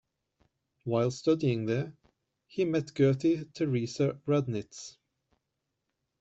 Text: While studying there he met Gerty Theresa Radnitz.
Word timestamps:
While 0.83 1.11
studying 1.11 1.67
there 1.67 1.93
he 2.47 2.65
met 2.65 2.87
Gerty 2.95 3.45
Theresa 3.53 4.19
Radnitz. 4.25 4.97